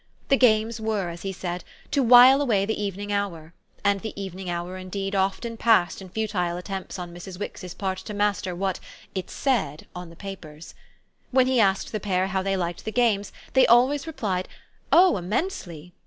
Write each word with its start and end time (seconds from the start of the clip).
The 0.29 0.35
games 0.35 0.81
were, 0.81 1.09
as 1.09 1.21
he 1.21 1.31
said, 1.31 1.63
to 1.91 2.01
while 2.01 2.41
away 2.41 2.65
the 2.65 2.81
evening 2.83 3.13
hour; 3.13 3.53
and 3.83 4.01
the 4.01 4.19
evening 4.19 4.49
hour 4.49 4.75
indeed 4.75 5.13
often 5.13 5.57
passed 5.57 6.01
in 6.01 6.09
futile 6.09 6.57
attempts 6.57 6.97
on 6.97 7.13
Mrs. 7.13 7.37
Wix's 7.39 7.75
part 7.75 7.99
to 7.99 8.13
master 8.15 8.55
what 8.55 8.79
"it 9.13 9.29
said" 9.29 9.85
on 9.95 10.09
the 10.09 10.15
papers. 10.15 10.73
When 11.29 11.45
he 11.45 11.59
asked 11.59 11.91
the 11.91 11.99
pair 11.99 12.25
how 12.25 12.41
they 12.41 12.57
liked 12.57 12.83
the 12.83 12.91
games 12.91 13.31
they 13.53 13.67
always 13.67 14.07
replied 14.07 14.47
"Oh 14.91 15.17
immensely!" 15.17 15.93